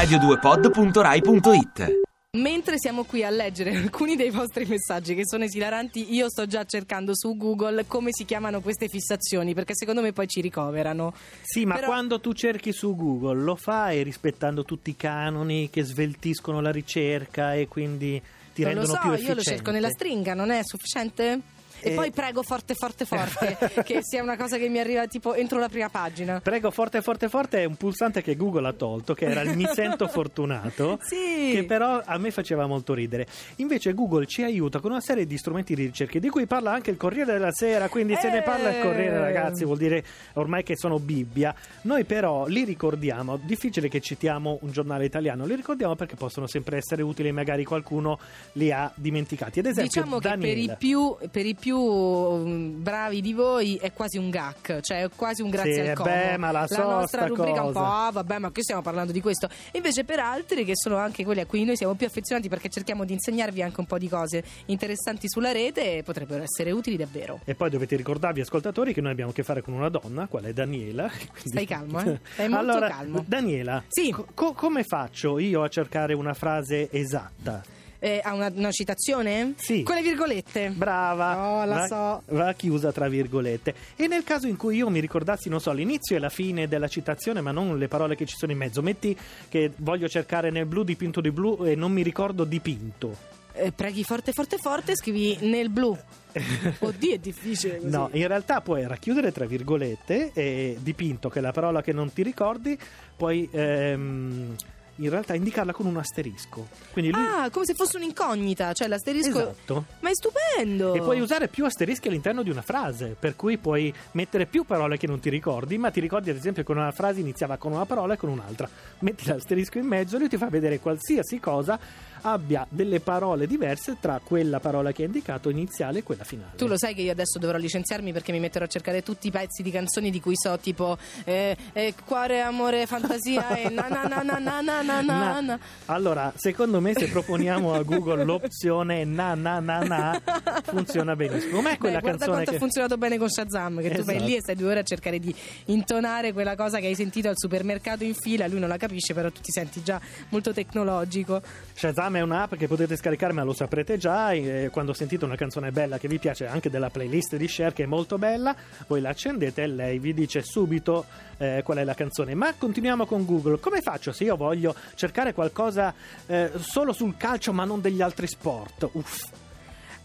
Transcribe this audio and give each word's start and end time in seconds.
radio2pod.rai.it 0.00 1.98
Mentre 2.38 2.76
siamo 2.78 3.04
qui 3.04 3.22
a 3.22 3.28
leggere 3.28 3.74
alcuni 3.76 4.16
dei 4.16 4.30
vostri 4.30 4.64
messaggi 4.64 5.14
che 5.14 5.26
sono 5.26 5.44
esilaranti, 5.44 6.14
io 6.14 6.30
sto 6.30 6.46
già 6.46 6.64
cercando 6.64 7.14
su 7.14 7.36
Google 7.36 7.84
come 7.86 8.08
si 8.12 8.24
chiamano 8.24 8.60
queste 8.62 8.88
fissazioni, 8.88 9.52
perché 9.52 9.74
secondo 9.74 10.00
me 10.00 10.12
poi 10.14 10.26
ci 10.26 10.40
ricoverano. 10.40 11.12
Sì, 11.42 11.66
ma 11.66 11.74
Però- 11.74 11.88
quando 11.88 12.18
tu 12.18 12.32
cerchi 12.32 12.72
su 12.72 12.96
Google 12.96 13.42
lo 13.42 13.56
fai 13.56 14.02
rispettando 14.02 14.64
tutti 14.64 14.88
i 14.90 14.96
canoni 14.96 15.68
che 15.68 15.82
sveltiscono 15.82 16.60
la 16.62 16.70
ricerca 16.70 17.54
e 17.54 17.68
quindi 17.68 18.22
ti 18.54 18.62
non 18.62 18.72
lo 18.74 18.78
rendono 18.80 18.86
so, 18.86 19.00
più 19.02 19.08
io 19.10 19.14
efficiente. 19.16 19.34
lo 19.34 19.56
cerco 19.56 19.70
nella 19.72 19.90
stringa, 19.90 20.32
non 20.34 20.50
è 20.50 20.60
sufficiente? 20.62 21.40
E 21.82 21.92
poi 21.92 22.10
prego 22.10 22.42
forte 22.42 22.74
forte 22.74 23.04
forte 23.04 23.56
che 23.84 24.00
sia 24.02 24.22
una 24.22 24.36
cosa 24.36 24.56
che 24.56 24.68
mi 24.68 24.78
arriva 24.78 25.06
tipo 25.06 25.34
entro 25.34 25.58
la 25.58 25.68
prima 25.68 25.88
pagina. 25.88 26.40
Prego, 26.40 26.70
forte, 26.70 27.00
forte, 27.02 27.28
forte 27.28 27.62
è 27.62 27.64
un 27.64 27.76
pulsante 27.76 28.22
che 28.22 28.36
Google 28.36 28.68
ha 28.68 28.72
tolto, 28.72 29.14
che 29.14 29.26
era 29.26 29.40
il 29.42 29.56
mi 29.56 29.66
sento 29.72 30.08
fortunato, 30.08 30.98
Sì. 31.02 31.29
Che 31.52 31.64
però 31.66 32.00
a 32.04 32.18
me 32.18 32.30
faceva 32.30 32.66
molto 32.66 32.94
ridere. 32.94 33.26
Invece 33.56 33.92
Google 33.94 34.26
ci 34.26 34.42
aiuta 34.42 34.80
con 34.80 34.90
una 34.90 35.00
serie 35.00 35.26
di 35.26 35.36
strumenti 35.36 35.74
di 35.74 35.84
ricerca, 35.86 36.18
di 36.18 36.28
cui 36.28 36.46
parla 36.46 36.72
anche 36.72 36.90
il 36.90 36.96
Corriere 36.96 37.32
della 37.32 37.52
Sera, 37.52 37.88
quindi 37.88 38.14
se 38.16 38.30
ne 38.30 38.42
parla 38.42 38.70
il 38.76 38.82
Corriere 38.82 39.16
Eh. 39.16 39.20
ragazzi, 39.20 39.64
vuol 39.64 39.78
dire 39.78 40.04
ormai 40.34 40.62
che 40.62 40.76
sono 40.76 40.98
Bibbia. 40.98 41.54
Noi 41.82 42.04
però 42.04 42.46
li 42.46 42.64
ricordiamo, 42.64 43.38
difficile 43.42 43.88
che 43.88 44.00
citiamo 44.00 44.58
un 44.62 44.70
giornale 44.70 45.04
italiano, 45.04 45.44
li 45.44 45.54
ricordiamo 45.54 45.94
perché 45.94 46.16
possono 46.16 46.46
sempre 46.46 46.76
essere 46.76 47.02
utili, 47.02 47.32
magari 47.32 47.64
qualcuno 47.64 48.18
li 48.52 48.70
ha 48.72 48.90
dimenticati. 48.94 49.58
Ad 49.60 49.66
esempio, 49.66 50.02
Diciamo 50.02 50.18
che 50.18 50.36
per 50.38 50.56
i, 50.58 50.74
più, 50.78 51.16
per 51.30 51.46
i 51.46 51.54
più 51.54 51.76
um, 51.78 52.82
bravi 52.82 53.20
di 53.20 53.32
voi 53.32 53.76
è 53.76 53.92
quasi 53.92 54.18
un 54.18 54.30
gag, 54.30 54.80
cioè 54.80 55.02
è 55.02 55.08
quasi 55.14 55.42
un 55.42 55.50
grazie 55.50 55.72
Sì, 55.74 55.80
al 55.80 55.86
eh 55.88 56.02
beh, 56.02 56.36
ma 56.38 56.50
la 56.50 56.66
so 56.66 56.82
nostra 56.82 57.26
rubrica 57.26 57.58
è 57.58 57.66
un 57.66 57.72
po', 57.72 57.80
cosa. 57.80 58.06
ah, 58.06 58.10
vabbè, 58.12 58.38
ma 58.38 58.50
qui 58.50 58.62
stiamo 58.62 58.82
parlando 58.82 59.12
di 59.12 59.20
questo. 59.20 59.48
Invece 59.72 60.04
per 60.04 60.18
altri, 60.20 60.64
che 60.64 60.72
sono 60.74 60.96
anche 60.96 61.24
quelli 61.30 61.44
a 61.44 61.46
cui 61.46 61.64
noi 61.64 61.76
siamo 61.76 61.94
più 61.94 62.06
affezionati 62.06 62.48
perché 62.48 62.68
cerchiamo 62.68 63.04
di 63.04 63.12
insegnarvi 63.12 63.62
anche 63.62 63.78
un 63.78 63.86
po' 63.86 63.98
di 63.98 64.08
cose 64.08 64.42
interessanti 64.66 65.28
sulla 65.28 65.52
rete, 65.52 66.02
potrebbero 66.04 66.42
essere 66.42 66.72
utili 66.72 66.96
davvero. 66.96 67.40
E 67.44 67.54
poi 67.54 67.70
dovete 67.70 67.94
ricordarvi, 67.94 68.40
ascoltatori, 68.40 68.92
che 68.92 69.00
noi 69.00 69.12
abbiamo 69.12 69.30
a 69.30 69.32
che 69.34 69.44
fare 69.44 69.62
con 69.62 69.74
una 69.74 69.88
donna, 69.88 70.26
quale 70.26 70.48
è 70.48 70.52
Daniela. 70.52 71.08
Quindi- 71.30 71.48
Stai 71.50 71.66
calmo, 71.66 72.00
eh? 72.00 72.18
Stai 72.34 72.48
molto 72.48 72.70
allora, 72.70 72.88
calmo. 72.88 73.24
Daniela, 73.26 73.84
Sì. 73.86 74.10
co- 74.10 74.52
come 74.54 74.82
faccio 74.82 75.38
io 75.38 75.62
a 75.62 75.68
cercare 75.68 76.14
una 76.14 76.34
frase 76.34 76.90
esatta? 76.90 77.62
Eh, 78.02 78.20
ha 78.22 78.32
una, 78.32 78.50
una 78.54 78.70
citazione? 78.70 79.52
Sì. 79.56 79.82
Con 79.82 79.94
le 79.94 80.02
virgolette. 80.02 80.70
Brava, 80.70 81.50
Oh, 81.60 81.64
la 81.66 81.74
va, 81.74 81.86
so. 81.86 82.22
va 82.34 82.52
chiusa 82.54 82.92
tra 82.92 83.08
virgolette. 83.08 83.74
E 83.94 84.06
nel 84.08 84.24
caso 84.24 84.46
in 84.46 84.56
cui 84.56 84.76
io 84.76 84.88
mi 84.88 85.00
ricordassi, 85.00 85.48
non 85.50 85.60
so, 85.60 85.70
l'inizio 85.72 86.16
e 86.16 86.18
la 86.18 86.30
fine 86.30 86.66
della 86.66 86.88
citazione, 86.88 87.40
ma 87.42 87.52
non 87.52 87.76
le 87.78 87.88
parole 87.88 88.16
che 88.16 88.24
ci 88.24 88.36
sono 88.36 88.52
in 88.52 88.58
mezzo, 88.58 88.80
metti 88.80 89.14
che 89.48 89.72
voglio 89.76 90.08
cercare 90.08 90.50
nel 90.50 90.64
blu 90.66 90.82
dipinto 90.82 91.20
di 91.20 91.30
blu 91.30 91.64
e 91.64 91.74
non 91.74 91.92
mi 91.92 92.02
ricordo 92.02 92.44
dipinto. 92.44 93.28
Eh, 93.52 93.72
preghi 93.72 94.04
forte 94.04 94.32
forte 94.32 94.56
forte, 94.56 94.96
scrivi 94.96 95.36
nel 95.42 95.68
blu. 95.68 95.94
Oddio, 96.78 97.14
è 97.14 97.18
difficile 97.18 97.76
così. 97.78 97.90
No, 97.90 98.08
in 98.12 98.26
realtà 98.28 98.60
puoi 98.62 98.86
racchiudere 98.86 99.32
tra 99.32 99.44
virgolette 99.44 100.30
e 100.32 100.78
dipinto, 100.80 101.28
che 101.28 101.40
è 101.40 101.42
la 101.42 101.52
parola 101.52 101.82
che 101.82 101.92
non 101.92 102.12
ti 102.12 102.22
ricordi, 102.22 102.78
puoi 103.16 103.46
ehm, 103.52 104.54
in 105.00 105.10
realtà 105.10 105.34
indicarla 105.34 105.72
con 105.72 105.86
un 105.86 105.96
asterisco. 105.96 106.68
Quindi 106.92 107.10
lui... 107.10 107.22
Ah, 107.22 107.50
come 107.50 107.64
se 107.64 107.74
fosse 107.74 107.96
un'incognita, 107.96 108.72
cioè 108.72 108.88
l'asterisco. 108.88 109.40
Esatto. 109.40 109.84
Ma 110.00 110.10
è 110.10 110.14
stupendo! 110.14 110.94
E 110.94 111.00
puoi 111.00 111.20
usare 111.20 111.48
più 111.48 111.64
asterischi 111.64 112.08
all'interno 112.08 112.42
di 112.42 112.50
una 112.50 112.62
frase, 112.62 113.16
per 113.18 113.36
cui 113.36 113.58
puoi 113.58 113.92
mettere 114.12 114.46
più 114.46 114.64
parole 114.64 114.96
che 114.96 115.06
non 115.06 115.20
ti 115.20 115.30
ricordi, 115.30 115.78
ma 115.78 115.90
ti 115.90 116.00
ricordi 116.00 116.30
ad 116.30 116.36
esempio 116.36 116.62
che 116.62 116.72
una 116.72 116.92
frase 116.92 117.20
iniziava 117.20 117.56
con 117.56 117.72
una 117.72 117.86
parola 117.86 118.14
e 118.14 118.16
con 118.16 118.28
un'altra. 118.28 118.68
Metti 119.00 119.26
l'asterisco 119.26 119.78
in 119.78 119.86
mezzo 119.86 120.16
e 120.16 120.18
lui 120.18 120.28
ti 120.28 120.36
fa 120.36 120.48
vedere 120.48 120.78
qualsiasi 120.80 121.40
cosa 121.40 121.78
abbia 122.22 122.66
delle 122.68 123.00
parole 123.00 123.46
diverse 123.46 123.96
tra 124.00 124.20
quella 124.22 124.60
parola 124.60 124.92
che 124.92 125.02
hai 125.02 125.08
indicato 125.08 125.48
iniziale 125.50 125.98
e 126.00 126.02
quella 126.02 126.24
finale. 126.24 126.56
Tu 126.56 126.66
lo 126.66 126.78
sai 126.78 126.94
che 126.94 127.02
io 127.02 127.12
adesso 127.12 127.38
dovrò 127.38 127.56
licenziarmi 127.58 128.12
perché 128.12 128.32
mi 128.32 128.40
metterò 128.40 128.64
a 128.64 128.68
cercare 128.68 129.02
tutti 129.02 129.28
i 129.28 129.30
pezzi 129.30 129.62
di 129.62 129.70
canzoni 129.70 130.10
di 130.10 130.20
cui 130.20 130.34
so, 130.36 130.58
tipo 130.58 130.96
eh, 131.24 131.56
eh, 131.72 131.94
Cuore, 132.04 132.40
amore, 132.40 132.86
fantasia 132.86 133.56
e 133.56 133.68
na 133.68 133.88
na 133.88 134.04
na 134.04 134.22
na 134.22 134.38
na 134.38 134.60
na 134.60 134.82
na 134.82 135.00
na 135.00 135.40
Na-. 135.40 135.58
Allora, 135.86 136.32
secondo 136.36 136.80
me 136.80 136.92
se 136.94 137.08
proponiamo 137.08 137.72
a 137.74 137.82
Google 137.82 138.24
l'opzione 138.24 139.04
na 139.04 139.34
na 139.34 139.60
na 139.60 139.80
na 139.80 140.22
funziona 140.64 141.14
benissimo. 141.16 141.56
Com'è 141.56 141.72
Beh, 141.72 141.78
quella 141.78 142.00
guarda 142.00 142.18
canzone 142.18 142.30
quanto 142.32 142.50
che 142.50 142.56
ha 142.56 142.58
funzionato 142.60 142.96
bene 142.98 143.18
con 143.18 143.28
Shazam, 143.28 143.80
che 143.80 143.90
tu 143.90 144.02
vai 144.02 144.16
Esatto. 144.16 144.30
lì 144.30 144.36
e 144.36 144.40
stai 144.40 144.54
due 144.56 144.70
ore 144.70 144.80
a 144.80 144.82
cercare 144.82 145.18
di 145.18 145.34
intonare 145.66 146.32
quella 146.32 146.54
cosa 146.56 146.78
che 146.78 146.86
hai 146.86 146.94
sentito 146.94 147.28
al 147.28 147.36
supermercato 147.36 148.04
in 148.04 148.14
fila, 148.14 148.46
lui 148.46 148.58
non 148.60 148.68
la 148.68 148.76
capisce, 148.76 149.14
però 149.14 149.30
tu 149.30 149.40
ti 149.40 149.50
senti 149.52 149.82
già 149.82 150.00
molto 150.30 150.52
tecnologico. 150.52 151.40
Shazam 151.74 152.09
è 152.18 152.22
un'app 152.22 152.54
che 152.54 152.66
potete 152.66 152.96
scaricare, 152.96 153.32
ma 153.32 153.42
lo 153.42 153.52
saprete 153.52 153.96
già. 153.96 154.32
eh, 154.32 154.68
quando 154.70 154.92
sentite 154.92 155.24
una 155.24 155.36
canzone 155.36 155.70
bella 155.72 155.98
che 155.98 156.08
vi 156.08 156.18
piace, 156.18 156.46
anche 156.46 156.70
della 156.70 156.90
playlist 156.90 157.36
di 157.36 157.46
Cher 157.46 157.72
che 157.72 157.84
è 157.84 157.86
molto 157.86 158.18
bella, 158.18 158.54
voi 158.86 159.00
la 159.00 159.10
accendete 159.10 159.62
e 159.62 159.66
lei 159.66 159.98
vi 159.98 160.14
dice 160.14 160.42
subito 160.42 161.06
eh, 161.38 161.62
qual 161.64 161.78
è 161.78 161.84
la 161.84 161.94
canzone. 161.94 162.34
Ma 162.34 162.54
continuiamo 162.56 163.06
con 163.06 163.24
Google. 163.24 163.58
Come 163.60 163.80
faccio 163.80 164.12
se 164.12 164.24
io 164.24 164.36
voglio 164.36 164.74
cercare 164.94 165.32
qualcosa 165.32 165.94
eh, 166.26 166.50
solo 166.58 166.92
sul 166.92 167.16
calcio, 167.16 167.52
ma 167.52 167.64
non 167.64 167.80
degli 167.80 168.02
altri 168.02 168.26
sport? 168.26 168.88
Uff. 168.92 169.48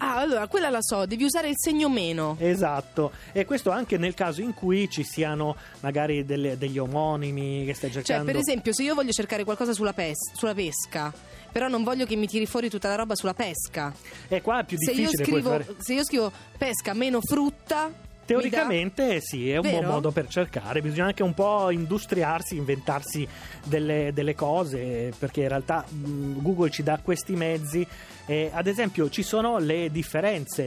Ah, 0.00 0.16
allora, 0.18 0.46
quella 0.46 0.70
la 0.70 0.80
so, 0.80 1.06
devi 1.06 1.24
usare 1.24 1.48
il 1.48 1.56
segno 1.58 1.88
meno. 1.88 2.36
Esatto, 2.38 3.10
e 3.32 3.44
questo 3.44 3.70
anche 3.70 3.98
nel 3.98 4.14
caso 4.14 4.40
in 4.40 4.54
cui 4.54 4.88
ci 4.88 5.02
siano 5.02 5.56
magari 5.80 6.24
delle- 6.24 6.56
degli 6.56 6.78
omonimi 6.78 7.64
che 7.64 7.74
stai 7.74 7.90
Cioè, 7.90 8.02
cercando. 8.02 8.30
per 8.30 8.40
esempio, 8.40 8.72
se 8.72 8.82
io 8.84 8.94
voglio 8.94 9.10
cercare 9.12 9.42
qualcosa 9.44 9.72
sulla, 9.72 9.92
pes- 9.92 10.32
sulla 10.34 10.54
pesca, 10.54 11.12
però 11.50 11.66
non 11.68 11.82
voglio 11.82 12.06
che 12.06 12.14
mi 12.16 12.26
tiri 12.28 12.46
fuori 12.46 12.70
tutta 12.70 12.88
la 12.88 12.94
roba 12.94 13.16
sulla 13.16 13.34
pesca. 13.34 13.92
E 14.28 14.40
qua 14.40 14.60
è 14.60 14.64
più 14.64 14.76
Se 14.78 14.92
io, 14.92 15.08
difficile 15.10 15.24
poi 15.24 15.32
scrivo, 15.40 15.50
fare. 15.50 15.74
se 15.78 15.94
io 15.94 16.04
scrivo 16.04 16.32
pesca 16.56 16.92
meno 16.94 17.20
frutta. 17.20 18.06
Teoricamente 18.28 19.20
sì, 19.22 19.50
è 19.50 19.56
un 19.56 19.62
Vero? 19.62 19.78
buon 19.80 19.90
modo 19.90 20.10
per 20.10 20.28
cercare, 20.28 20.82
bisogna 20.82 21.06
anche 21.06 21.22
un 21.22 21.32
po' 21.32 21.70
industriarsi, 21.70 22.56
inventarsi 22.56 23.26
delle, 23.64 24.10
delle 24.12 24.34
cose, 24.34 25.12
perché 25.18 25.40
in 25.42 25.48
realtà 25.48 25.84
mh, 25.88 26.42
Google 26.42 26.70
ci 26.70 26.82
dà 26.82 27.00
questi 27.02 27.32
mezzi. 27.34 27.86
E, 28.30 28.50
ad 28.52 28.66
esempio 28.66 29.08
ci 29.08 29.22
sono 29.22 29.56
le 29.56 29.90
differenze, 29.90 30.62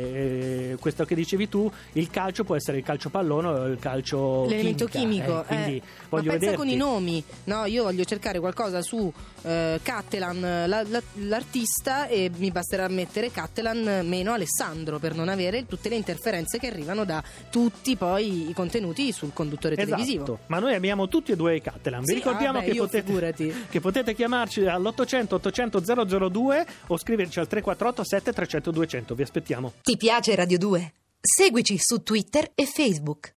eh, 0.72 0.78
questo 0.80 1.06
che 1.06 1.14
dicevi 1.14 1.48
tu, 1.48 1.72
il 1.94 2.10
calcio 2.10 2.44
può 2.44 2.56
essere 2.56 2.80
il 2.80 2.84
calcio 2.84 3.10
pallone 3.12 3.48
o 3.48 3.66
il 3.68 3.78
calcio 3.78 4.46
L'elemento 4.48 4.86
chimica, 4.86 5.26
chimico, 5.26 5.42
eh, 5.42 5.46
quindi 5.46 5.76
eh. 5.78 5.82
ma 5.82 6.08
voglio 6.10 6.32
pensa 6.32 6.40
vederti. 6.40 6.56
con 6.56 6.68
i 6.68 6.76
nomi, 6.76 7.24
no? 7.44 7.66
Io 7.66 7.84
voglio 7.84 8.04
cercare 8.04 8.40
qualcosa 8.40 8.82
su 8.82 9.14
eh, 9.44 9.80
Cattelan, 9.84 10.40
la- 10.68 10.82
la- 10.88 11.02
l'artista, 11.28 12.08
e 12.08 12.32
mi 12.36 12.50
basterà 12.50 12.88
mettere 12.88 13.30
Cattelan 13.30 14.08
meno 14.08 14.34
Alessandro 14.34 14.98
per 14.98 15.14
non 15.14 15.30
avere 15.30 15.68
tutte 15.68 15.88
le 15.90 15.96
interferenze 15.98 16.58
che 16.58 16.66
arrivano 16.66 17.06
da 17.06 17.24
tutti 17.52 17.96
poi 17.96 18.50
i 18.50 18.54
contenuti 18.54 19.12
sul 19.12 19.34
conduttore 19.34 19.76
televisivo. 19.76 20.24
Esatto, 20.24 20.40
ma 20.48 20.58
noi 20.58 20.74
abbiamo 20.74 21.08
tutti 21.08 21.34
e 21.34 21.36
due 21.36 21.58
i 21.58 21.62
Catalan. 21.62 22.00
Vi 22.00 22.08
Sì, 22.08 22.14
ricordiamo 22.16 22.54
vabbè, 22.54 22.66
che, 22.66 22.72
io 22.72 22.88
potete, 22.88 23.54
che 23.70 23.80
potete 23.80 24.16
chiamarci 24.16 24.66
all'800 24.66 25.34
800 25.36 26.30
002 26.30 26.66
o 26.88 26.98
scriverci 26.98 27.40
al 27.40 27.48
348 27.48 28.04
7300 28.04 28.72
200. 28.72 29.14
Vi 29.14 29.22
aspettiamo. 29.22 29.74
Ti 29.84 29.98
piace 29.98 30.34
Radio 30.34 30.58
2? 30.58 30.94
Seguici 31.20 31.78
su 31.78 32.02
Twitter 32.02 32.50
e 32.56 32.66
Facebook. 32.66 33.30